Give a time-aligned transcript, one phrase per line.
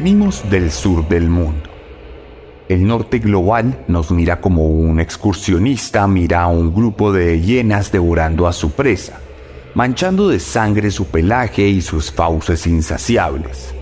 [0.00, 1.68] Venimos del sur del mundo.
[2.68, 8.46] El norte global nos mira como un excursionista mira a un grupo de hienas devorando
[8.46, 9.18] a su presa,
[9.74, 13.74] manchando de sangre su pelaje y sus fauces insaciables.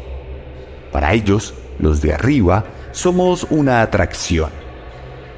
[0.90, 4.48] Para ellos, los de arriba, somos una atracción.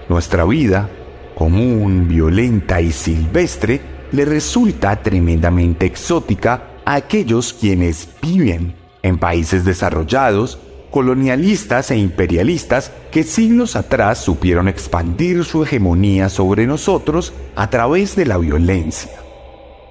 [0.08, 0.88] Nuestra vida,
[1.34, 3.80] común, violenta y silvestre,
[4.12, 10.60] le resulta tremendamente exótica a aquellos quienes viven en países desarrollados,
[10.90, 18.26] colonialistas e imperialistas que siglos atrás supieron expandir su hegemonía sobre nosotros a través de
[18.26, 19.12] la violencia,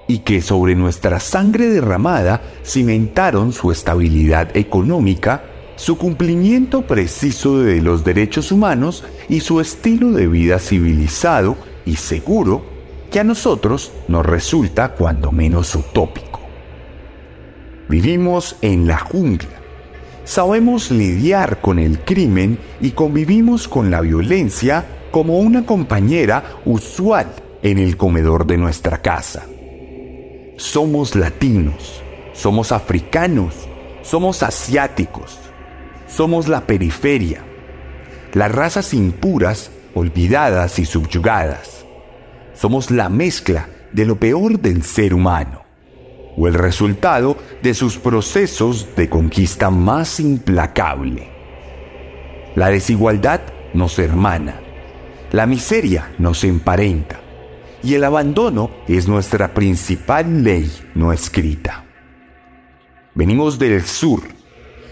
[0.06, 5.44] y que sobre nuestra sangre derramada cimentaron su estabilidad económica,
[5.76, 12.64] su cumplimiento preciso de los derechos humanos y su estilo de vida civilizado y seguro
[13.12, 16.40] que a nosotros nos resulta cuando menos utópico.
[17.88, 19.57] Vivimos en la jungla.
[20.28, 27.78] Sabemos lidiar con el crimen y convivimos con la violencia como una compañera usual en
[27.78, 29.46] el comedor de nuestra casa.
[30.58, 32.02] Somos latinos,
[32.34, 33.54] somos africanos,
[34.02, 35.38] somos asiáticos,
[36.06, 37.42] somos la periferia,
[38.34, 41.86] las razas impuras, olvidadas y subyugadas.
[42.52, 45.57] Somos la mezcla de lo peor del ser humano
[46.38, 51.28] o el resultado de sus procesos de conquista más implacable.
[52.54, 53.40] La desigualdad
[53.74, 54.60] nos hermana,
[55.32, 57.20] la miseria nos emparenta
[57.82, 61.84] y el abandono es nuestra principal ley no escrita.
[63.14, 64.22] Venimos del sur,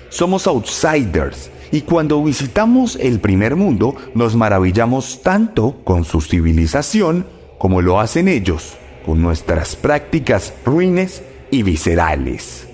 [0.09, 7.27] somos outsiders y cuando visitamos el primer mundo nos maravillamos tanto con su civilización
[7.59, 12.67] como lo hacen ellos con nuestras prácticas ruines y viscerales.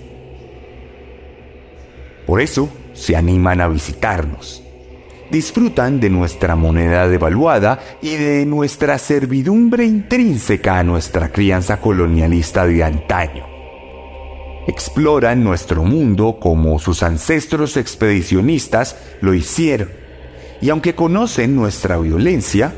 [2.25, 4.63] Por eso se animan a visitarnos.
[5.29, 12.83] Disfrutan de nuestra moneda devaluada y de nuestra servidumbre intrínseca a nuestra crianza colonialista de
[12.83, 13.45] antaño.
[14.67, 19.89] Exploran nuestro mundo como sus ancestros expedicionistas lo hicieron,
[20.61, 22.73] y aunque conocen nuestra violencia,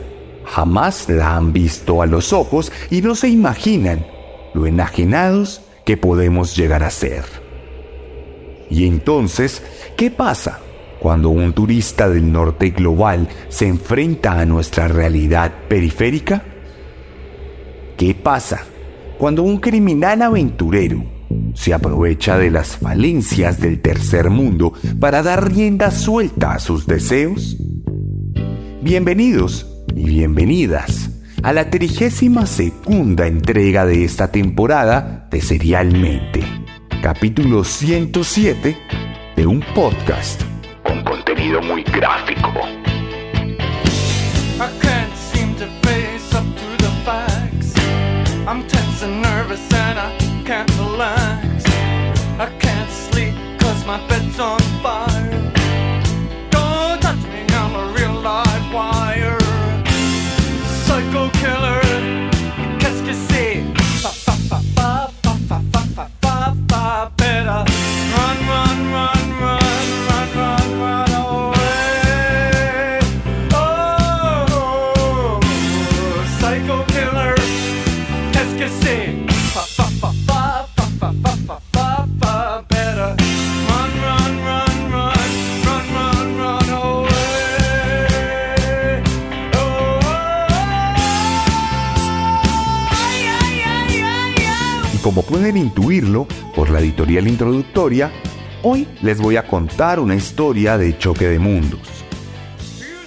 [0.45, 4.05] jamás la han visto a los ojos y no se imaginan
[4.53, 7.23] lo enajenados que podemos llegar a ser.
[8.69, 9.61] Y entonces,
[9.95, 10.59] ¿qué pasa
[10.99, 16.43] cuando un turista del norte global se enfrenta a nuestra realidad periférica?
[17.95, 18.65] ¿Qué pasa
[19.17, 21.05] cuando un criminal aventurero
[21.53, 27.57] se aprovecha de las falencias del tercer mundo para dar rienda suelta a sus deseos?
[28.81, 31.14] Bienvenidos y bienvenidas
[31.45, 36.39] a la trigésima segunda entrega de esta temporada de Serialmente,
[37.03, 38.75] capítulo 107
[39.35, 40.41] de un podcast
[40.81, 42.84] con contenido muy gráfico.
[95.53, 98.11] Intuirlo por la editorial introductoria,
[98.63, 101.81] hoy les voy a contar una historia de choque de mundos.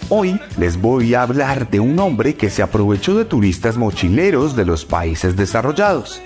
[0.08, 4.64] Hoy les voy a hablar de un hombre que se aprovechó de turistas mochileros de
[4.64, 6.22] los países desarrollados.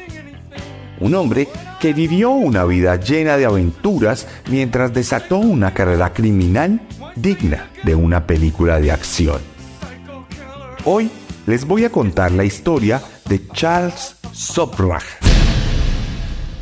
[1.01, 1.49] Un hombre
[1.81, 6.81] que vivió una vida llena de aventuras mientras desató una carrera criminal
[7.17, 9.41] digna de una película de acción.
[10.85, 11.11] Hoy
[11.47, 15.32] les voy a contar la historia de Charles Sobrach.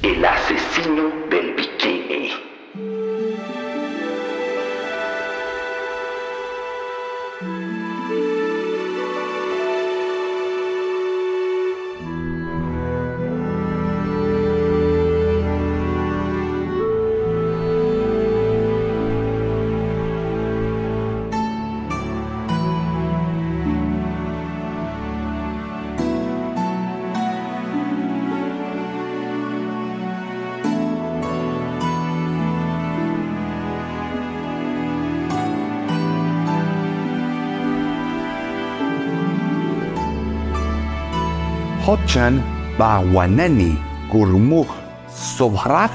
[0.02, 0.24] El
[41.90, 42.38] Hochan
[42.78, 43.76] Bawanani
[44.12, 44.70] Gurmukh
[45.12, 45.90] Sobrach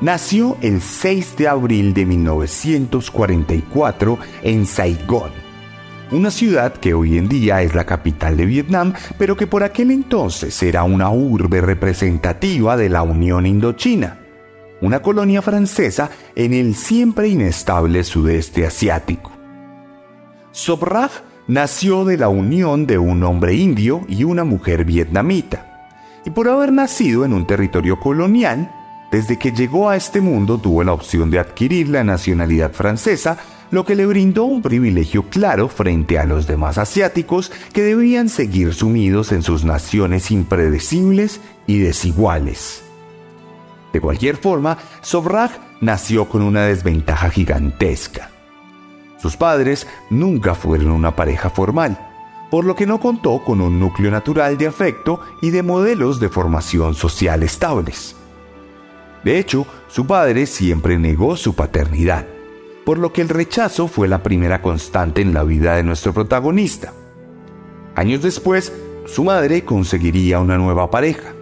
[0.00, 5.30] nació el 6 de abril de 1944 en Saigón,
[6.10, 9.92] una ciudad que hoy en día es la capital de Vietnam, pero que por aquel
[9.92, 14.18] entonces era una urbe representativa de la Unión Indochina,
[14.80, 19.30] una colonia francesa en el siempre inestable sudeste asiático.
[20.50, 21.12] Sobrach
[21.46, 25.88] nació de la unión de un hombre indio y una mujer vietnamita,
[26.24, 28.70] y por haber nacido en un territorio colonial,
[29.10, 33.36] desde que llegó a este mundo tuvo la opción de adquirir la nacionalidad francesa,
[33.70, 38.74] lo que le brindó un privilegio claro frente a los demás asiáticos que debían seguir
[38.74, 42.82] sumidos en sus naciones impredecibles y desiguales.
[43.92, 48.31] De cualquier forma, Sobrach nació con una desventaja gigantesca.
[49.22, 51.96] Sus padres nunca fueron una pareja formal,
[52.50, 56.28] por lo que no contó con un núcleo natural de afecto y de modelos de
[56.28, 58.16] formación social estables.
[59.22, 62.26] De hecho, su padre siempre negó su paternidad,
[62.84, 66.92] por lo que el rechazo fue la primera constante en la vida de nuestro protagonista.
[67.94, 68.72] Años después,
[69.06, 71.32] su madre conseguiría una nueva pareja,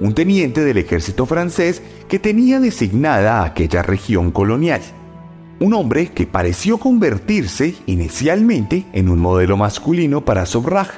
[0.00, 4.80] un teniente del ejército francés que tenía designada aquella región colonial
[5.60, 10.88] un hombre que pareció convertirse inicialmente en un modelo masculino para Sobraj,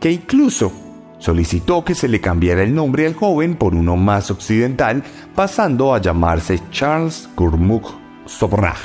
[0.00, 0.72] que incluso
[1.18, 5.02] solicitó que se le cambiara el nombre al joven por uno más occidental,
[5.34, 7.88] pasando a llamarse Charles Gurmukh
[8.24, 8.78] Sobraj.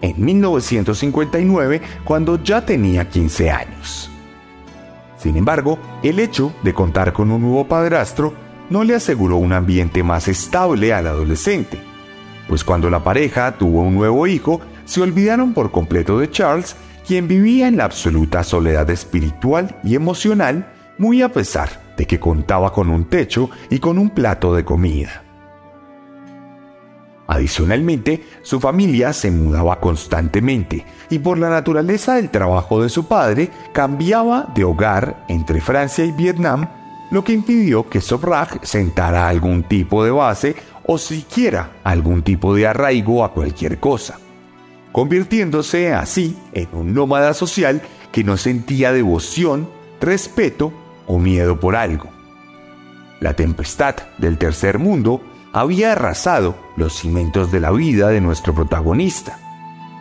[0.00, 4.10] En 1959, cuando ya tenía 15 años.
[5.18, 8.32] Sin embargo, el hecho de contar con un nuevo padrastro
[8.70, 11.89] no le aseguró un ambiente más estable al adolescente
[12.50, 16.74] pues cuando la pareja tuvo un nuevo hijo, se olvidaron por completo de Charles,
[17.06, 20.68] quien vivía en la absoluta soledad espiritual y emocional,
[20.98, 25.22] muy a pesar de que contaba con un techo y con un plato de comida.
[27.28, 33.48] Adicionalmente, su familia se mudaba constantemente y por la naturaleza del trabajo de su padre
[33.72, 36.68] cambiaba de hogar entre Francia y Vietnam,
[37.12, 40.56] lo que impidió que Sobrach sentara algún tipo de base
[40.92, 44.18] o siquiera algún tipo de arraigo a cualquier cosa,
[44.90, 49.68] convirtiéndose así en un nómada social que no sentía devoción,
[50.00, 50.72] respeto
[51.06, 52.08] o miedo por algo.
[53.20, 55.22] La tempestad del tercer mundo
[55.52, 59.38] había arrasado los cimientos de la vida de nuestro protagonista.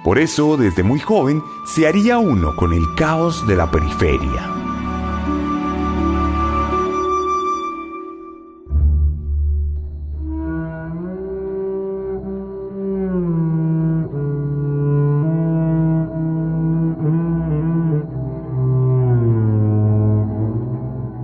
[0.04, 4.59] Por eso, desde muy joven, se haría uno con el caos de la periferia.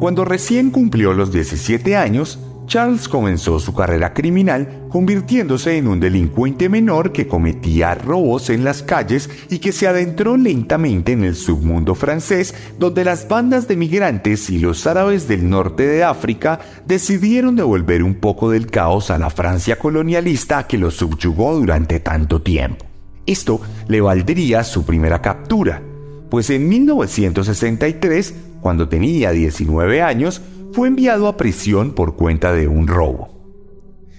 [0.06, 6.70] Cuando recién cumplió los 17 años, Charles comenzó su carrera criminal convirtiéndose en un delincuente
[6.70, 11.96] menor que cometía robos en las calles y que se adentró lentamente en el submundo
[11.96, 18.04] francés donde las bandas de migrantes y los árabes del norte de África decidieron devolver
[18.04, 22.86] un poco del caos a la Francia colonialista que lo subyugó durante tanto tiempo.
[23.26, 25.82] Esto le valdría su primera captura,
[26.30, 28.36] pues en 1963
[28.66, 30.42] cuando tenía 19 años,
[30.74, 33.30] fue enviado a prisión por cuenta de un robo.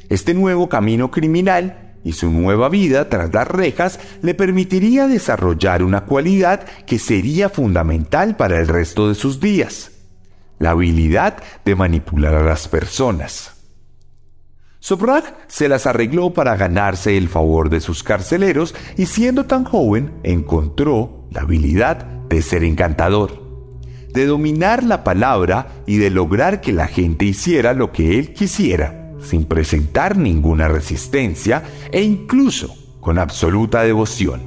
[0.08, 6.02] Este nuevo camino criminal y su nueva vida tras las rejas le permitiría desarrollar una
[6.04, 9.90] cualidad que sería fundamental para el resto de sus días,
[10.60, 13.64] la habilidad de manipular a las personas.
[14.78, 20.20] Sobrach se las arregló para ganarse el favor de sus carceleros y siendo tan joven
[20.22, 21.96] encontró la habilidad
[22.28, 23.45] de ser encantador
[24.16, 29.12] de dominar la palabra y de lograr que la gente hiciera lo que él quisiera,
[29.20, 34.40] sin presentar ninguna resistencia e incluso con absoluta devoción.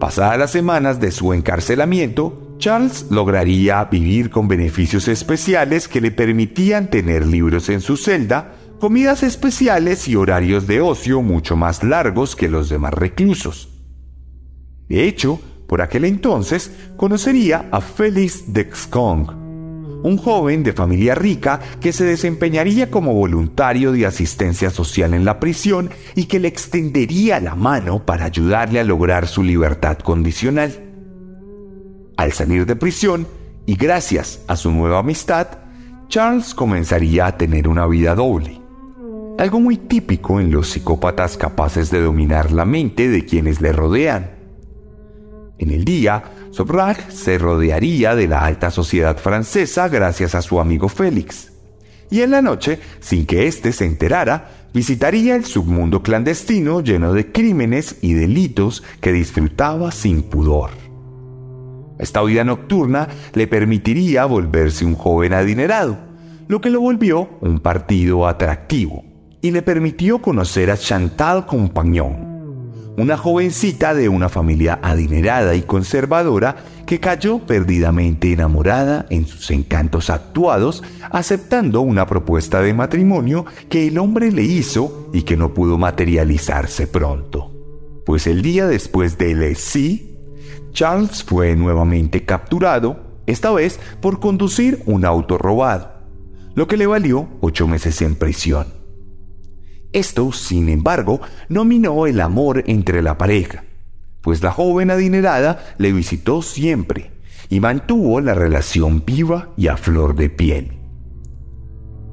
[0.00, 6.90] Pasadas las semanas de su encarcelamiento, Charles lograría vivir con beneficios especiales que le permitían
[6.90, 12.48] tener libros en su celda, comidas especiales y horarios de ocio mucho más largos que
[12.48, 13.68] los demás reclusos.
[14.88, 19.46] De hecho, por aquel entonces conocería a Félix Dexcong,
[20.02, 25.40] un joven de familia rica que se desempeñaría como voluntario de asistencia social en la
[25.40, 30.82] prisión y que le extendería la mano para ayudarle a lograr su libertad condicional.
[32.16, 33.26] Al salir de prisión,
[33.66, 35.48] y gracias a su nueva amistad,
[36.08, 38.60] Charles comenzaría a tener una vida doble.
[39.38, 44.35] Algo muy típico en los psicópatas capaces de dominar la mente de quienes le rodean.
[45.58, 50.88] En el día, Sobrag se rodearía de la alta sociedad francesa gracias a su amigo
[50.88, 51.52] Félix.
[52.10, 57.32] Y en la noche, sin que éste se enterara, visitaría el submundo clandestino lleno de
[57.32, 60.70] crímenes y delitos que disfrutaba sin pudor.
[61.98, 65.96] Esta vida nocturna le permitiría volverse un joven adinerado,
[66.46, 69.04] lo que lo volvió un partido atractivo
[69.40, 72.35] y le permitió conocer a Chantal Compagnon,
[72.96, 80.08] una jovencita de una familia adinerada y conservadora que cayó perdidamente enamorada en sus encantos
[80.08, 85.78] actuados, aceptando una propuesta de matrimonio que el hombre le hizo y que no pudo
[85.78, 87.52] materializarse pronto.
[88.06, 90.16] Pues el día después del sí,
[90.72, 95.90] Charles fue nuevamente capturado, esta vez por conducir un auto robado,
[96.54, 98.85] lo que le valió ocho meses en prisión.
[99.92, 103.64] Esto, sin embargo, no minó el amor entre la pareja,
[104.20, 107.12] pues la joven adinerada le visitó siempre
[107.48, 110.72] y mantuvo la relación viva y a flor de piel.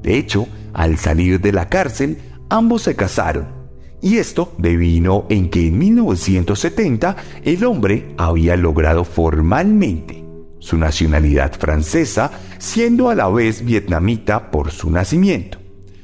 [0.01, 3.63] De hecho, al salir de la cárcel, ambos se casaron
[4.03, 7.15] y esto devino en que en 1970
[7.45, 10.25] el hombre había logrado formalmente
[10.59, 15.57] su nacionalidad francesa, siendo a la vez vietnamita por su nacimiento,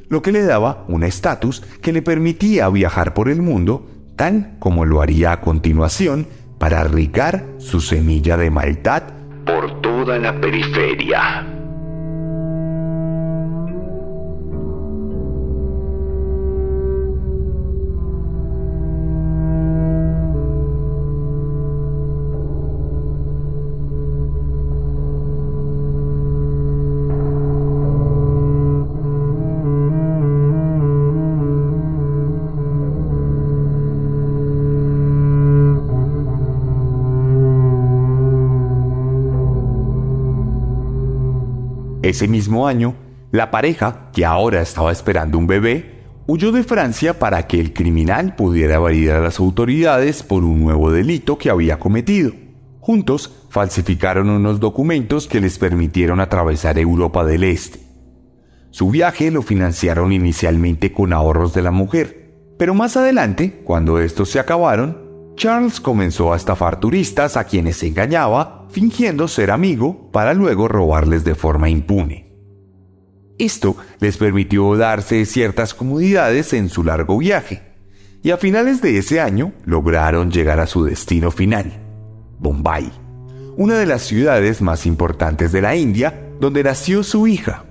[0.09, 4.85] lo que le daba un estatus que le permitía viajar por el mundo, tal como
[4.85, 9.03] lo haría a continuación para regar su semilla de maldad
[9.45, 11.48] por toda la periferia.
[42.09, 42.95] Ese mismo año,
[43.31, 48.35] la pareja, que ahora estaba esperando un bebé, huyó de Francia para que el criminal
[48.35, 52.31] pudiera validar a las autoridades por un nuevo delito que había cometido.
[52.79, 57.79] Juntos falsificaron unos documentos que les permitieron atravesar Europa del Este.
[58.71, 64.31] Su viaje lo financiaron inicialmente con ahorros de la mujer, pero más adelante, cuando estos
[64.31, 64.97] se acabaron,
[65.35, 71.35] Charles comenzó a estafar turistas a quienes engañaba, fingiendo ser amigo, para luego robarles de
[71.35, 72.29] forma impune.
[73.37, 77.61] Esto les permitió darse ciertas comodidades en su largo viaje,
[78.21, 81.71] y a finales de ese año lograron llegar a su destino final,
[82.39, 82.91] Bombay,
[83.55, 87.65] una de las ciudades más importantes de la India, donde nació su hija,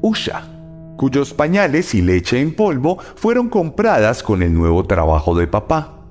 [0.00, 0.48] Usha,
[0.96, 6.01] cuyos pañales y leche en polvo fueron compradas con el nuevo trabajo de papá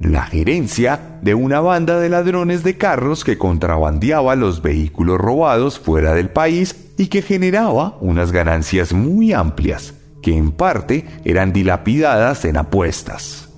[0.00, 6.14] la gerencia de una banda de ladrones de carros que contrabandeaba los vehículos robados fuera
[6.14, 12.56] del país y que generaba unas ganancias muy amplias, que en parte eran dilapidadas en
[12.56, 13.48] apuestas.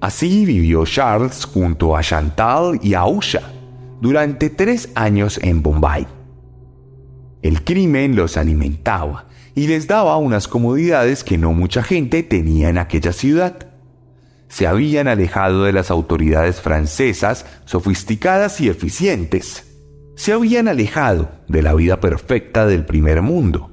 [0.00, 3.42] Así vivió Charles junto a Chantal y a Usha
[4.00, 6.06] durante tres años en Bombay.
[7.42, 12.78] El crimen los alimentaba y les daba unas comodidades que no mucha gente tenía en
[12.78, 13.69] aquella ciudad
[14.50, 19.64] se habían alejado de las autoridades francesas sofisticadas y eficientes.
[20.16, 23.70] Se habían alejado de la vida perfecta del primer mundo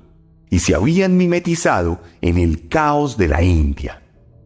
[0.50, 4.04] y se habían mimetizado en el caos de la India,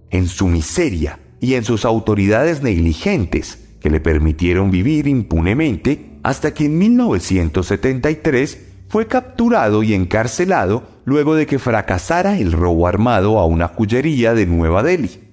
[0.10, 6.66] en su miseria y en sus autoridades negligentes que le permitieron vivir impunemente hasta que
[6.66, 13.68] en 1973 fue capturado y encarcelado luego de que fracasara el robo armado a una
[13.68, 15.31] joyería de Nueva Delhi.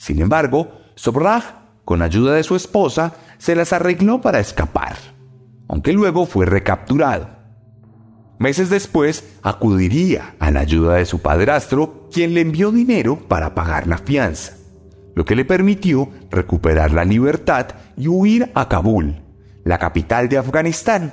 [0.00, 1.42] Sin embargo, Sobrag,
[1.84, 4.96] con ayuda de su esposa, se las arregló para escapar,
[5.68, 7.28] aunque luego fue recapturado.
[8.38, 13.86] Meses después acudiría a la ayuda de su padrastro, quien le envió dinero para pagar
[13.86, 14.54] la fianza,
[15.14, 17.66] lo que le permitió recuperar la libertad
[17.98, 19.20] y huir a Kabul,
[19.64, 21.12] la capital de Afganistán,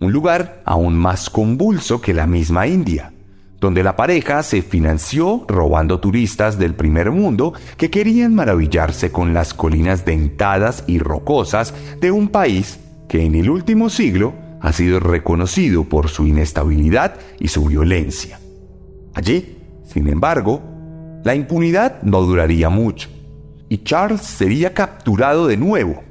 [0.00, 3.12] un lugar aún más convulso que la misma India,
[3.60, 9.54] donde la pareja se financió robando turistas del primer mundo que querían maravillarse con las
[9.54, 15.84] colinas dentadas y rocosas de un país que en el último siglo ha sido reconocido
[15.84, 18.38] por su inestabilidad y su violencia.
[19.14, 20.62] Allí, sin embargo,
[21.24, 23.08] la impunidad no duraría mucho
[23.68, 26.02] y Charles sería capturado de nuevo.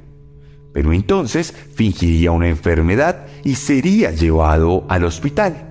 [0.72, 5.67] Pero entonces fingiría una enfermedad y sería llevado al hospital,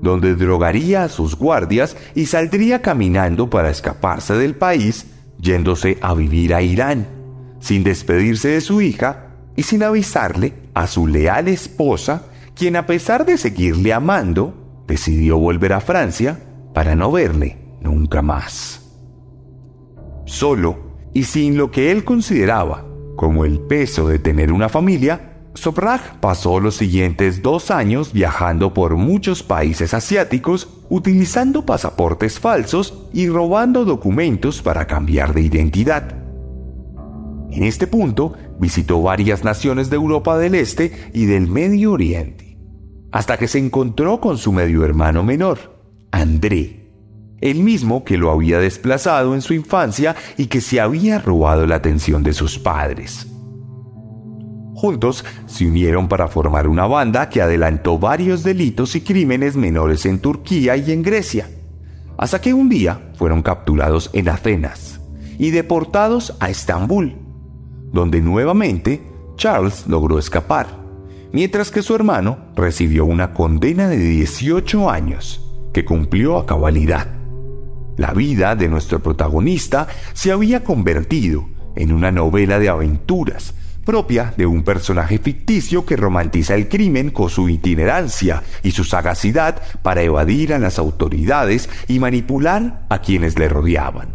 [0.00, 5.06] donde drogaría a sus guardias y saldría caminando para escaparse del país,
[5.40, 7.06] yéndose a vivir a Irán,
[7.60, 12.24] sin despedirse de su hija y sin avisarle a su leal esposa,
[12.54, 16.38] quien a pesar de seguirle amando, decidió volver a Francia
[16.72, 18.82] para no verle nunca más.
[20.24, 22.84] Solo y sin lo que él consideraba
[23.16, 25.27] como el peso de tener una familia,
[25.58, 33.28] Sobrag pasó los siguientes dos años viajando por muchos países asiáticos utilizando pasaportes falsos y
[33.28, 36.16] robando documentos para cambiar de identidad.
[37.50, 42.56] En este punto visitó varias naciones de Europa del Este y del Medio Oriente,
[43.10, 46.88] hasta que se encontró con su medio hermano menor, André,
[47.40, 51.74] el mismo que lo había desplazado en su infancia y que se había robado la
[51.74, 53.26] atención de sus padres.
[54.78, 60.20] Juntos se unieron para formar una banda que adelantó varios delitos y crímenes menores en
[60.20, 61.50] Turquía y en Grecia,
[62.16, 65.00] hasta que un día fueron capturados en Atenas
[65.36, 67.16] y deportados a Estambul,
[67.92, 69.02] donde nuevamente
[69.34, 70.68] Charles logró escapar,
[71.32, 77.08] mientras que su hermano recibió una condena de 18 años que cumplió a cabalidad.
[77.96, 83.54] La vida de nuestro protagonista se había convertido en una novela de aventuras,
[83.88, 89.62] propia de un personaje ficticio que romantiza el crimen con su itinerancia y su sagacidad
[89.80, 94.14] para evadir a las autoridades y manipular a quienes le rodeaban.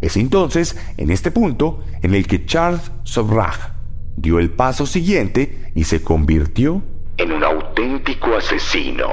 [0.00, 3.74] Es entonces, en este punto, en el que Charles Sobrag
[4.16, 6.82] dio el paso siguiente y se convirtió
[7.18, 9.08] en un auténtico asesino.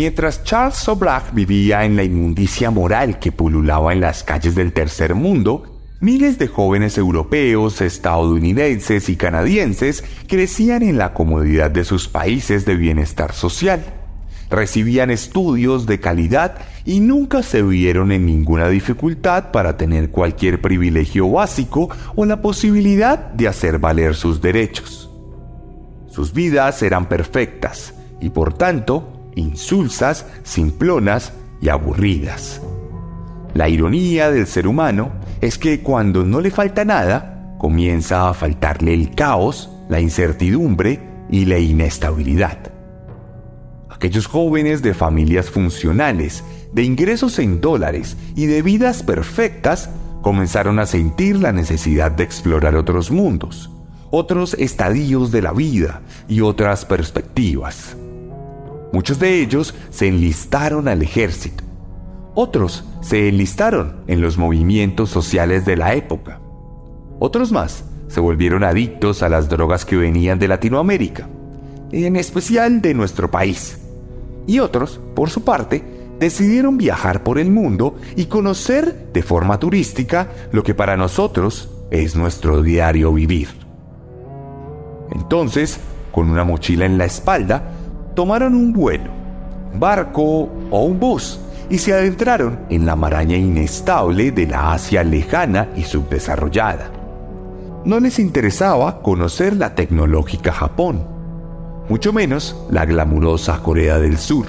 [0.00, 5.14] Mientras Charles Sobrak vivía en la inmundicia moral que pululaba en las calles del tercer
[5.14, 12.64] mundo, miles de jóvenes europeos, estadounidenses y canadienses crecían en la comodidad de sus países
[12.64, 13.84] de bienestar social.
[14.48, 16.54] Recibían estudios de calidad
[16.86, 23.18] y nunca se vieron en ninguna dificultad para tener cualquier privilegio básico o la posibilidad
[23.18, 25.10] de hacer valer sus derechos.
[26.08, 32.60] Sus vidas eran perfectas y por tanto insulsas, simplonas y aburridas.
[33.54, 38.94] La ironía del ser humano es que cuando no le falta nada, comienza a faltarle
[38.94, 42.58] el caos, la incertidumbre y la inestabilidad.
[43.88, 49.90] Aquellos jóvenes de familias funcionales, de ingresos en dólares y de vidas perfectas
[50.22, 53.70] comenzaron a sentir la necesidad de explorar otros mundos,
[54.10, 57.96] otros estadios de la vida y otras perspectivas.
[58.92, 61.64] Muchos de ellos se enlistaron al ejército.
[62.34, 66.40] Otros se enlistaron en los movimientos sociales de la época.
[67.18, 71.28] Otros más se volvieron adictos a las drogas que venían de Latinoamérica,
[71.92, 73.78] en especial de nuestro país.
[74.46, 75.84] Y otros, por su parte,
[76.18, 82.16] decidieron viajar por el mundo y conocer de forma turística lo que para nosotros es
[82.16, 83.48] nuestro diario vivir.
[85.12, 85.80] Entonces,
[86.12, 87.72] con una mochila en la espalda,
[88.14, 89.10] tomaron un vuelo,
[89.74, 95.68] barco o un bus y se adentraron en la maraña inestable de la Asia lejana
[95.76, 96.90] y subdesarrollada.
[97.84, 101.06] No les interesaba conocer la tecnológica Japón,
[101.88, 104.46] mucho menos la glamurosa Corea del Sur.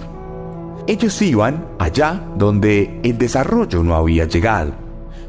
[0.87, 4.73] Ellos iban allá donde el desarrollo no había llegado,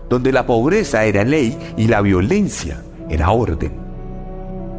[0.09, 3.73] donde la pobreza era ley y la violencia era orden.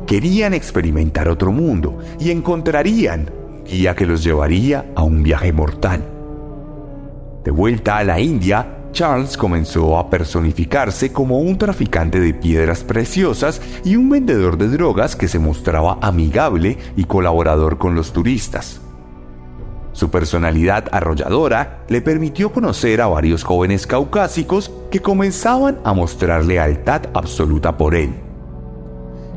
[0.07, 3.29] Querían experimentar otro mundo y encontrarían
[3.65, 6.03] guía que los llevaría a un viaje mortal.
[7.43, 13.61] De vuelta a la India, Charles comenzó a personificarse como un traficante de piedras preciosas
[13.83, 18.79] y un vendedor de drogas que se mostraba amigable y colaborador con los turistas.
[19.93, 27.03] Su personalidad arrolladora le permitió conocer a varios jóvenes caucásicos que comenzaban a mostrar lealtad
[27.13, 28.13] absoluta por él.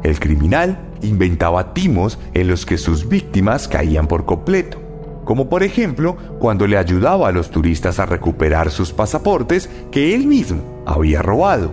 [0.02, 4.78] El criminal inventaba timos en los que sus víctimas caían por completo,
[5.24, 10.26] como por ejemplo cuando le ayudaba a los turistas a recuperar sus pasaportes que él
[10.26, 11.72] mismo había robado,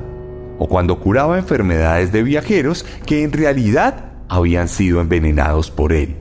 [0.60, 6.18] o cuando curaba enfermedades de viajeros que en realidad habían sido envenenados por él.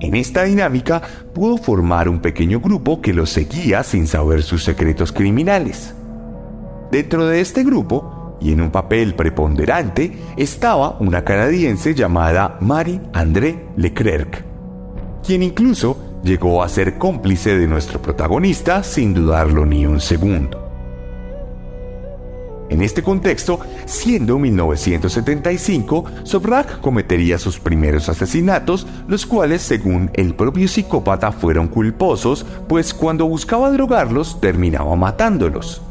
[0.00, 5.12] En esta dinámica pudo formar un pequeño grupo que lo seguía sin saber sus secretos
[5.12, 5.94] criminales.
[6.90, 8.13] Dentro de este grupo,
[8.44, 14.44] y en un papel preponderante, estaba una canadiense llamada Marie André Leclerc,
[15.24, 20.60] quien incluso llegó a ser cómplice de nuestro protagonista sin dudarlo ni un segundo.
[22.68, 30.68] En este contexto, siendo 1975, Sobrak cometería sus primeros asesinatos, los cuales, según el propio
[30.68, 35.82] psicópata, fueron culposos, pues cuando buscaba drogarlos terminaba matándolos.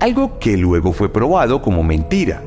[0.00, 2.42] Algo que luego fue probado como mentira,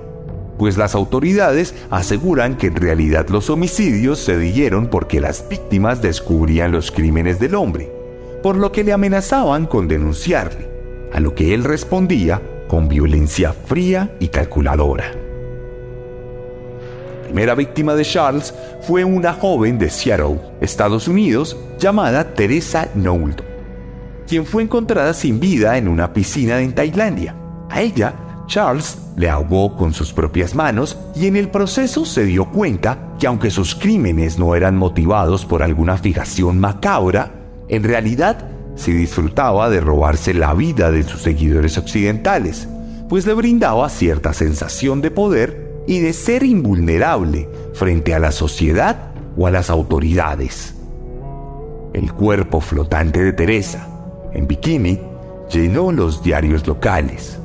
[0.58, 6.72] pues las autoridades aseguran que en realidad los homicidios se dieron porque las víctimas descubrían
[6.72, 7.92] los crímenes del hombre,
[8.42, 10.70] por lo que le amenazaban con denunciarle,
[11.12, 15.12] a lo que él respondía con violencia fría y calculadora.
[17.22, 23.46] La primera víctima de Charles fue una joven de Seattle, Estados Unidos, llamada Teresa Knowlton,
[24.26, 27.40] quien fue encontrada sin vida en una piscina en Tailandia.
[27.72, 28.14] A ella,
[28.48, 33.28] Charles le ahogó con sus propias manos y en el proceso se dio cuenta que
[33.28, 37.32] aunque sus crímenes no eran motivados por alguna fijación macabra,
[37.70, 42.68] en realidad se disfrutaba de robarse la vida de sus seguidores occidentales,
[43.08, 49.14] pues le brindaba cierta sensación de poder y de ser invulnerable frente a la sociedad
[49.38, 50.76] o a las autoridades.
[51.94, 53.88] El cuerpo flotante de Teresa,
[54.34, 55.00] en bikini,
[55.50, 57.38] llenó los diarios locales,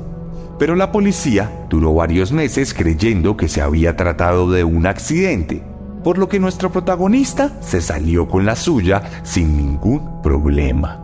[0.59, 5.61] pero la policía duró varios meses creyendo que se había tratado de un accidente,
[6.03, 11.03] por lo que nuestro protagonista se salió con la suya sin ningún problema.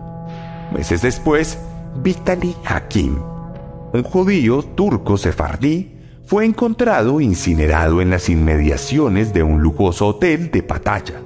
[0.76, 1.58] Meses después,
[2.02, 3.18] Vitaly Hakim,
[3.94, 10.64] un judío turco sefardí, fue encontrado incinerado en las inmediaciones de un lujoso hotel de
[10.64, 11.22] Pattaya,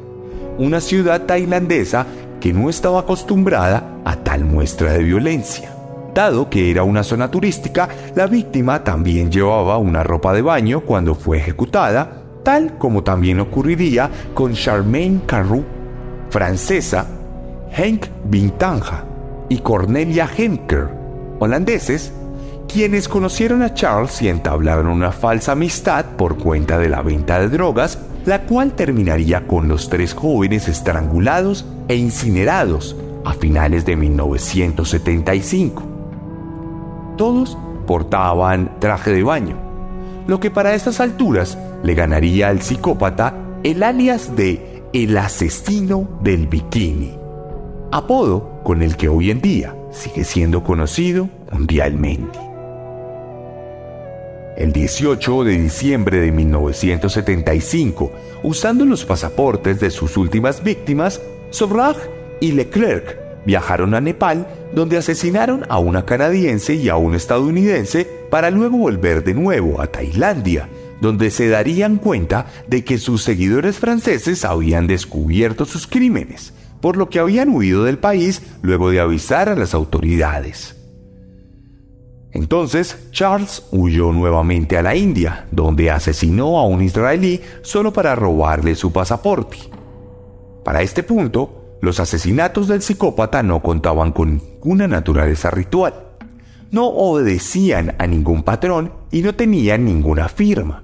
[0.58, 2.08] una ciudad tailandesa
[2.42, 5.77] que no estaba acostumbrada a tal muestra de violencia.
[6.17, 11.13] Dado que era una zona turística, la víctima también llevaba una ropa de baño cuando
[11.13, 15.63] fue ejecutada, tal como también ocurriría con Charmaine Carrou,
[16.32, 17.06] francesa,
[17.71, 19.06] Henk Bintanja,
[19.47, 20.89] y Cornelia Henker,
[21.38, 22.12] holandeses,
[22.67, 27.49] quienes conocieron a Charles y entablaron una falsa amistad por cuenta de la venta de
[27.49, 35.97] drogas, la cual terminaría con los tres jóvenes estrangulados e incinerados a finales de 1975.
[37.17, 39.58] Todos portaban traje de baño,
[40.27, 46.47] lo que para estas alturas le ganaría al psicópata el alias de el asesino del
[46.47, 47.27] bikini
[47.91, 52.39] apodo con el que hoy en día sigue siendo conocido mundialmente.
[54.58, 58.12] El 18 de diciembre de 1975,
[58.43, 61.95] usando los pasaportes de sus últimas víctimas, Sobrag
[62.41, 68.52] y Leclerc viajaron a Nepal, donde asesinaron a una canadiense y a un estadounidense para
[68.52, 70.70] luego volver de nuevo a Tailandia,
[71.02, 77.10] donde se darían cuenta de que sus seguidores franceses habían descubierto sus crímenes por lo
[77.10, 80.76] que habían huido del país luego de avisar a las autoridades.
[82.32, 88.76] Entonces, Charles huyó nuevamente a la India, donde asesinó a un israelí solo para robarle
[88.76, 89.58] su pasaporte.
[90.64, 95.94] Para este punto, los asesinatos del psicópata no contaban con ninguna naturaleza ritual,
[96.72, 100.84] no obedecían a ningún patrón y no tenían ninguna firma.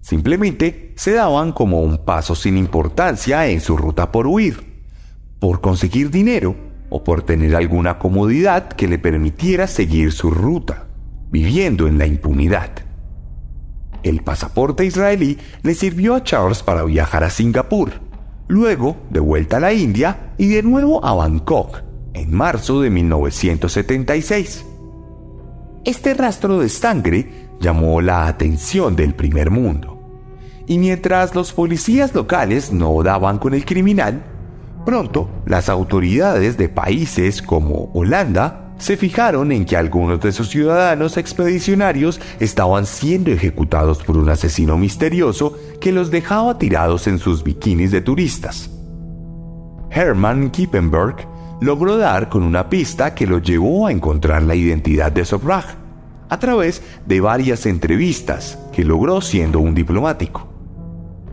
[0.00, 4.74] Simplemente se daban como un paso sin importancia en su ruta por huir
[5.44, 6.56] por conseguir dinero
[6.88, 10.86] o por tener alguna comodidad que le permitiera seguir su ruta,
[11.30, 12.70] viviendo en la impunidad.
[14.02, 17.92] El pasaporte israelí le sirvió a Charles para viajar a Singapur,
[18.48, 24.64] luego de vuelta a la India y de nuevo a Bangkok en marzo de 1976.
[25.84, 30.00] Este rastro de sangre llamó la atención del primer mundo,
[30.66, 34.22] y mientras los policías locales no daban con el criminal,
[34.84, 41.16] Pronto, las autoridades de países como Holanda, se fijaron en que algunos de sus ciudadanos
[41.16, 47.90] expedicionarios estaban siendo ejecutados por un asesino misterioso que los dejaba tirados en sus bikinis
[47.90, 48.70] de turistas.
[49.90, 51.28] Hermann Kippenberg
[51.60, 55.76] logró dar con una pista que lo llevó a encontrar la identidad de Sobrach
[56.28, 60.48] a través de varias entrevistas que logró siendo un diplomático.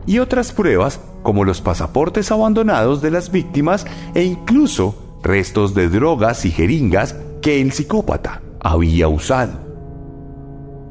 [0.06, 6.44] Y otras pruebas como los pasaportes abandonados de las víctimas e incluso restos de drogas
[6.44, 9.52] y jeringas que el psicópata había usado.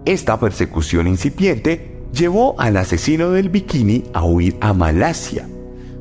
[0.06, 5.48] Esta persecución incipiente llevó al asesino del bikini a huir a Malasia,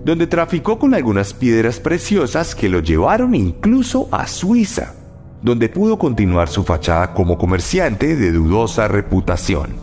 [0.05, 4.95] donde traficó con algunas piedras preciosas que lo llevaron incluso a Suiza,
[5.43, 9.77] donde pudo continuar su fachada como comerciante de dudosa reputación.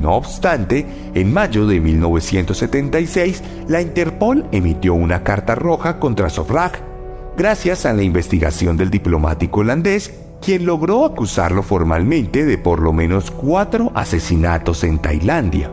[0.00, 6.89] No obstante, en mayo de 1976, la Interpol emitió una carta roja contra Sovrag,
[7.40, 13.30] gracias a la investigación del diplomático holandés, quien logró acusarlo formalmente de por lo menos
[13.30, 15.70] cuatro asesinatos en Tailandia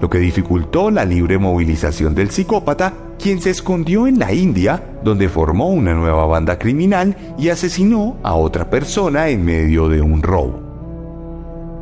[0.00, 5.28] lo que dificultó la libre movilización del psicópata, quien se escondió en la India, donde
[5.28, 10.60] formó una nueva banda criminal y asesinó a otra persona en medio de un robo.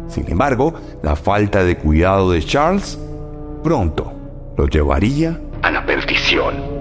[0.09, 2.99] Sin embargo, la falta de cuidado de Charles
[3.65, 4.13] pronto
[4.59, 6.80] lo llevaría a la perdición.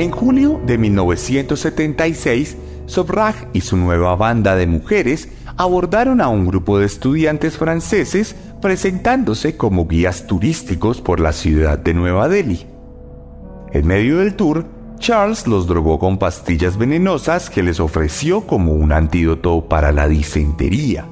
[0.00, 6.78] En julio de 1976, Sobrag y su nueva banda de mujeres abordaron a un grupo
[6.78, 12.64] de estudiantes franceses presentándose como guías turísticos por la ciudad de Nueva Delhi.
[13.74, 14.64] En medio del tour,
[14.98, 21.04] Charles los drogó con pastillas venenosas que les ofreció como un antídoto para la disentería.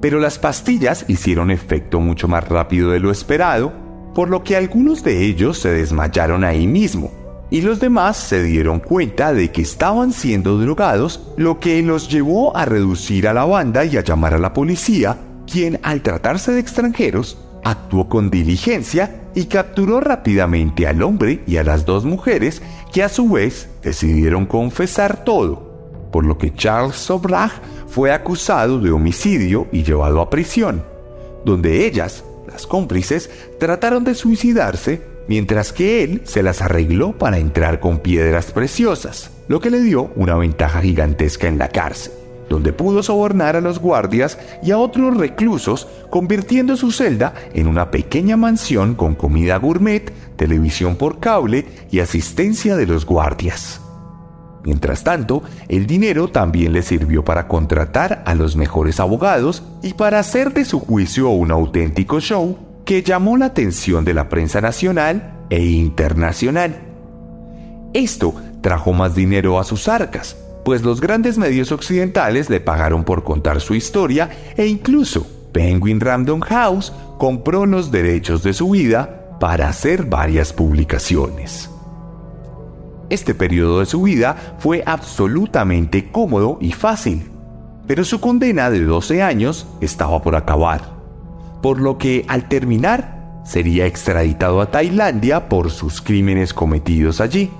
[0.00, 3.72] Pero las pastillas hicieron efecto mucho más rápido de lo esperado,
[4.16, 7.22] por lo que algunos de ellos se desmayaron ahí mismo
[7.54, 12.56] y los demás se dieron cuenta de que estaban siendo drogados, lo que los llevó
[12.56, 16.58] a reducir a la banda y a llamar a la policía, quien al tratarse de
[16.58, 22.60] extranjeros, actuó con diligencia y capturó rápidamente al hombre y a las dos mujeres
[22.92, 27.52] que a su vez decidieron confesar todo, por lo que Charles Sobrag
[27.86, 30.82] fue acusado de homicidio y llevado a prisión,
[31.44, 37.80] donde ellas, las cómplices, trataron de suicidarse mientras que él se las arregló para entrar
[37.80, 42.12] con piedras preciosas, lo que le dio una ventaja gigantesca en la cárcel,
[42.48, 47.90] donde pudo sobornar a los guardias y a otros reclusos, convirtiendo su celda en una
[47.90, 53.80] pequeña mansión con comida gourmet, televisión por cable y asistencia de los guardias.
[54.64, 60.18] Mientras tanto, el dinero también le sirvió para contratar a los mejores abogados y para
[60.18, 65.46] hacer de su juicio un auténtico show que llamó la atención de la prensa nacional
[65.50, 66.80] e internacional.
[67.92, 73.24] Esto trajo más dinero a sus arcas, pues los grandes medios occidentales le pagaron por
[73.24, 79.68] contar su historia e incluso Penguin Random House compró los derechos de su vida para
[79.68, 81.70] hacer varias publicaciones.
[83.10, 87.30] Este periodo de su vida fue absolutamente cómodo y fácil,
[87.86, 90.93] pero su condena de 12 años estaba por acabar
[91.64, 97.50] por lo que al terminar sería extraditado a Tailandia por sus crímenes cometidos allí,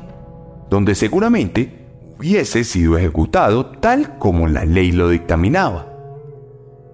[0.69, 1.87] donde seguramente
[2.19, 5.87] hubiese sido ejecutado tal como la ley lo dictaminaba.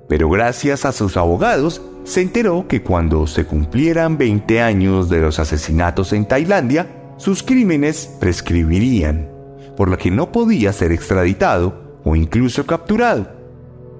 [0.08, 5.40] Pero gracias a sus abogados se enteró que cuando se cumplieran 20 años de los
[5.40, 9.28] asesinatos en Tailandia, sus crímenes prescribirían,
[9.76, 13.32] por lo que no podía ser extraditado o incluso capturado.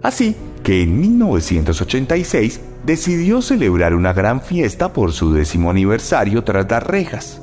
[0.01, 0.37] Así
[0.71, 7.43] que en 1986 decidió celebrar una gran fiesta por su décimo aniversario tras las rejas.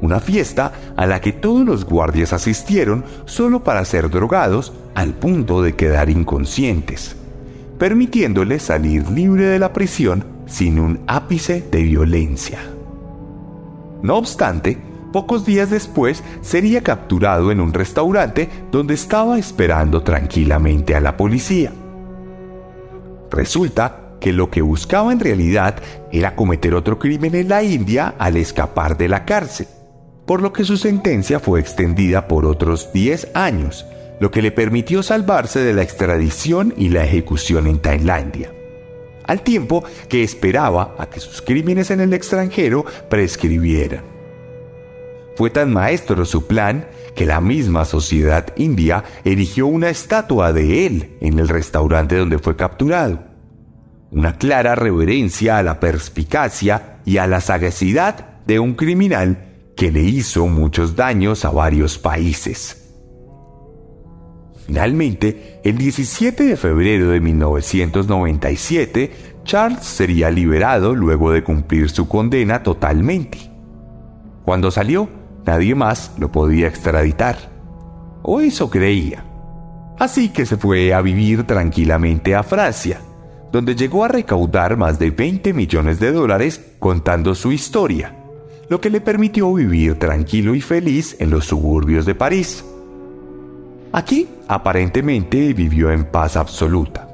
[0.00, 5.60] Una fiesta a la que todos los guardias asistieron solo para ser drogados al punto
[5.60, 7.16] de quedar inconscientes,
[7.80, 12.60] permitiéndole salir libre de la prisión sin un ápice de violencia.
[14.04, 14.78] No obstante,
[15.12, 21.72] pocos días después sería capturado en un restaurante donde estaba esperando tranquilamente a la policía.
[23.30, 25.76] Resulta que lo que buscaba en realidad
[26.12, 29.66] era cometer otro crimen en la India al escapar de la cárcel,
[30.26, 33.86] por lo que su sentencia fue extendida por otros 10 años,
[34.18, 38.52] lo que le permitió salvarse de la extradición y la ejecución en Tailandia,
[39.24, 44.04] al tiempo que esperaba a que sus crímenes en el extranjero prescribieran.
[45.36, 51.16] Fue tan maestro su plan que la misma sociedad india erigió una estatua de él
[51.20, 53.24] en el restaurante donde fue capturado.
[54.12, 60.02] Una clara reverencia a la perspicacia y a la sagacidad de un criminal que le
[60.02, 62.92] hizo muchos daños a varios países.
[64.66, 69.12] Finalmente, el 17 de febrero de 1997,
[69.44, 73.38] Charles sería liberado luego de cumplir su condena totalmente.
[74.44, 75.08] Cuando salió,
[75.46, 77.36] nadie más lo podía extraditar.
[78.22, 79.24] O eso creía.
[79.98, 83.00] Así que se fue a vivir tranquilamente a Francia,
[83.52, 88.14] donde llegó a recaudar más de 20 millones de dólares contando su historia,
[88.68, 92.64] lo que le permitió vivir tranquilo y feliz en los suburbios de París.
[93.92, 97.08] Aquí, aparentemente, vivió en paz absoluta,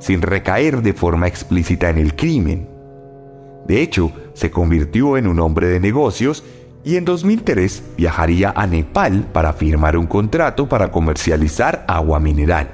[0.00, 2.68] sin recaer de forma explícita en el crimen.
[3.68, 6.42] De hecho, se convirtió en un hombre de negocios
[6.88, 12.70] y en 2003 viajaría a Nepal para firmar un contrato para comercializar agua mineral.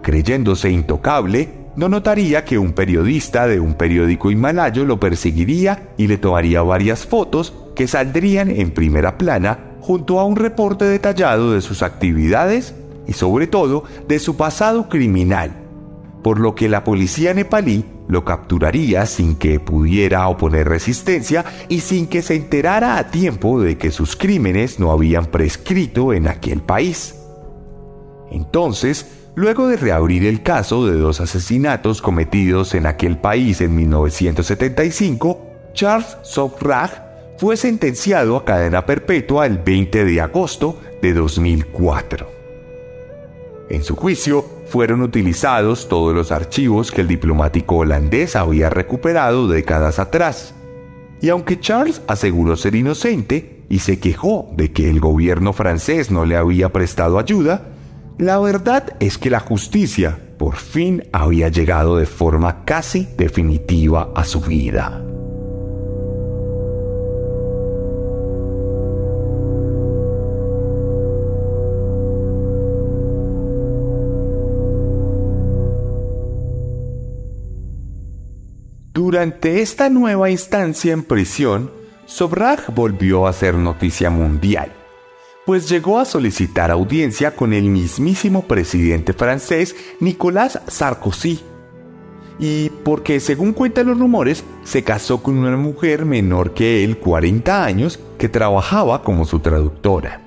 [0.00, 6.18] Creyéndose intocable, no notaría que un periodista de un periódico himalayo lo perseguiría y le
[6.18, 11.82] tomaría varias fotos que saldrían en primera plana junto a un reporte detallado de sus
[11.82, 12.76] actividades
[13.08, 15.50] y sobre todo de su pasado criminal,
[16.22, 22.06] por lo que la policía nepalí lo capturaría sin que pudiera oponer resistencia y sin
[22.06, 27.14] que se enterara a tiempo de que sus crímenes no habían prescrito en aquel país.
[28.30, 35.40] Entonces, luego de reabrir el caso de dos asesinatos cometidos en aquel país en 1975,
[35.74, 42.26] Charles Sobrach fue sentenciado a cadena perpetua el 20 de agosto de 2004.
[43.70, 49.98] En su juicio fueron utilizados todos los archivos que el diplomático holandés había recuperado décadas
[49.98, 50.54] atrás.
[51.20, 56.24] Y aunque Charles aseguró ser inocente y se quejó de que el gobierno francés no
[56.24, 57.68] le había prestado ayuda,
[58.18, 64.24] la verdad es que la justicia por fin había llegado de forma casi definitiva a
[64.24, 65.07] su vida.
[78.98, 81.70] Durante esta nueva instancia en prisión,
[82.06, 84.72] Sobrag volvió a ser noticia mundial,
[85.46, 91.38] pues llegó a solicitar audiencia con el mismísimo presidente francés Nicolas Sarkozy,
[92.40, 97.64] y porque según cuentan los rumores, se casó con una mujer menor que él 40
[97.64, 100.22] años que trabajaba como su traductora.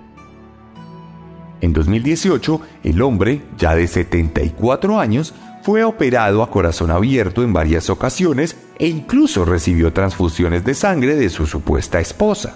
[1.59, 7.89] En 2018, el hombre, ya de 74 años, fue operado a corazón abierto en varias
[7.89, 12.55] ocasiones e incluso recibió transfusiones de sangre de su supuesta esposa.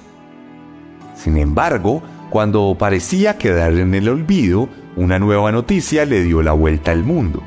[1.16, 6.92] Sin embargo, cuando parecía quedar en el olvido, una nueva noticia le dio la vuelta
[6.92, 7.44] al mundo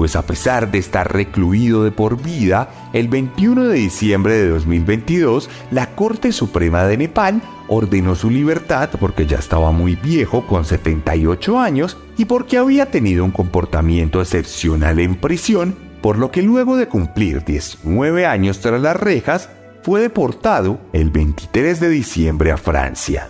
[0.00, 5.50] pues a pesar de estar recluido de por vida, el 21 de diciembre de 2022,
[5.70, 11.60] la Corte Suprema de Nepal ordenó su libertad porque ya estaba muy viejo, con 78
[11.60, 16.88] años, y porque había tenido un comportamiento excepcional en prisión, por lo que luego de
[16.88, 19.50] cumplir 19 años tras las rejas,
[19.82, 23.28] fue deportado el 23 de diciembre a Francia.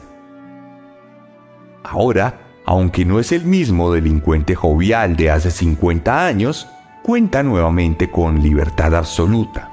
[1.83, 6.69] Ahora, aunque no es el mismo delincuente jovial de hace 50 años,
[7.03, 9.73] cuenta nuevamente con libertad absoluta.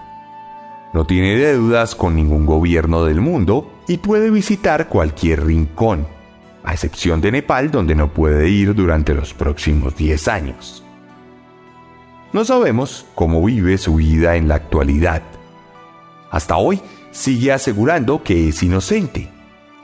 [0.94, 6.08] No tiene deudas con ningún gobierno del mundo y puede visitar cualquier rincón,
[6.64, 10.84] a excepción de Nepal donde no puede ir durante los próximos 10 años.
[12.34, 15.22] No sabemos cómo vive su vida en la actualidad.
[16.32, 16.82] Hasta hoy
[17.12, 19.30] sigue asegurando que es inocente,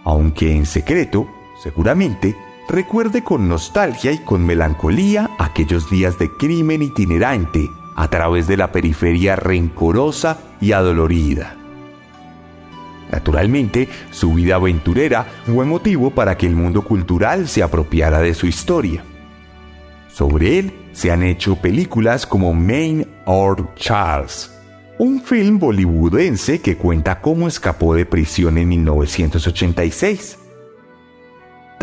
[0.03, 1.29] aunque en secreto,
[1.61, 2.35] seguramente,
[2.67, 8.71] recuerde con nostalgia y con melancolía aquellos días de crimen itinerante a través de la
[8.71, 11.55] periferia rencorosa y adolorida.
[13.11, 18.47] Naturalmente, su vida aventurera fue motivo para que el mundo cultural se apropiara de su
[18.47, 19.03] historia.
[20.11, 24.51] Sobre él se han hecho películas como Main or Charles,
[24.97, 30.39] un film bollywoodense que cuenta cómo escapó de prisión en 1986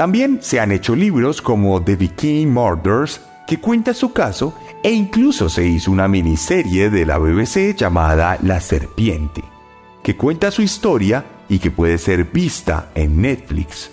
[0.00, 5.50] también se han hecho libros como The Bikini Murders, que cuenta su caso, e incluso
[5.50, 9.44] se hizo una miniserie de la BBC llamada La Serpiente,
[10.02, 13.90] que cuenta su historia y que puede ser vista en Netflix.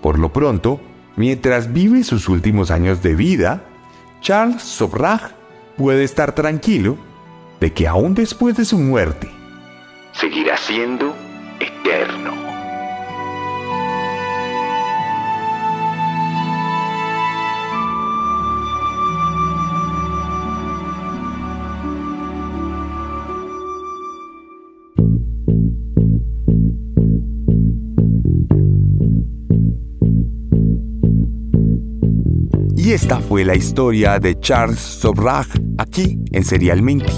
[0.00, 0.80] Por lo pronto,
[1.18, 3.64] Mientras vive sus últimos años de vida,
[4.20, 5.32] Charles Sobrach
[5.76, 6.96] puede estar tranquilo
[7.58, 9.28] de que aún después de su muerte,
[10.12, 11.12] Seguirá siendo
[11.58, 12.47] eterno.
[32.88, 37.12] Y esta fue la historia de Charles Sobrach aquí en Serialmente.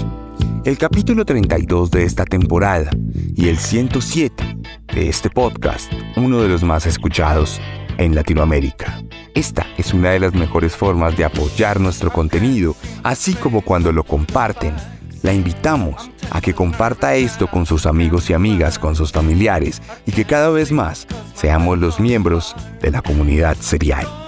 [0.65, 2.89] El capítulo 32 de esta temporada
[3.37, 4.57] y el 107
[4.93, 7.61] de este podcast, uno de los más escuchados
[7.97, 9.01] en Latinoamérica.
[9.33, 14.03] Esta es una de las mejores formas de apoyar nuestro contenido, así como cuando lo
[14.03, 14.75] comparten.
[15.23, 20.11] La invitamos a que comparta esto con sus amigos y amigas, con sus familiares y
[20.11, 24.20] que cada vez más seamos los miembros de la comunidad serial.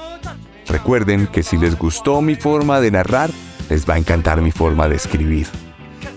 [0.68, 3.30] Recuerden que si les gustó mi forma de narrar,
[3.70, 5.48] les va a encantar mi forma de escribir.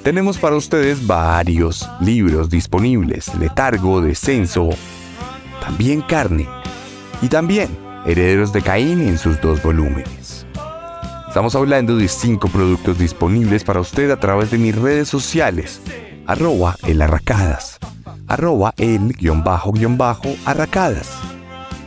[0.03, 4.71] Tenemos para ustedes varios libros disponibles, Letargo, Descenso,
[5.61, 6.47] también Carne
[7.21, 7.69] y también
[8.07, 10.47] Herederos de Caín en sus dos volúmenes.
[11.27, 15.81] Estamos hablando de cinco productos disponibles para usted a través de mis redes sociales,
[16.27, 17.79] arroba el arracadas,
[18.29, 21.19] arroba el guion bajo guion bajo arracadas.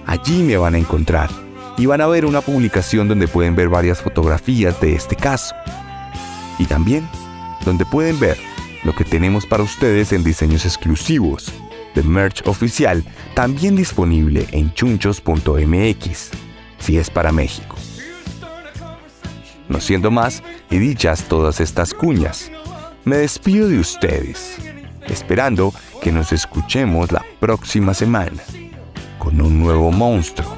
[0.06, 1.30] Allí me van a encontrar
[1.80, 5.56] y van a ver una publicación donde pueden ver varias fotografías de este caso.
[6.60, 7.08] Y también
[7.64, 8.38] donde pueden ver
[8.84, 11.54] lo que tenemos para ustedes en diseños exclusivos,
[11.96, 13.04] de merch oficial,
[13.34, 16.32] también disponible en chunchos.mx,
[16.80, 17.78] si es para México.
[19.70, 22.52] No siendo más, y dichas todas estas cuñas,
[23.06, 24.58] me despido de ustedes,
[25.08, 28.42] esperando que nos escuchemos la próxima semana
[29.18, 30.58] con un nuevo monstruo,